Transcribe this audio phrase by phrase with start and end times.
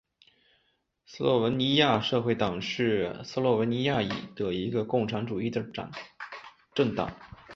[1.05, 3.99] 斯洛文尼亚社会党是斯洛文尼亚
[4.35, 5.71] 的一个共产主义政
[6.95, 7.15] 党。